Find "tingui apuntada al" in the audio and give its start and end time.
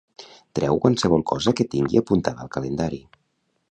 1.77-2.53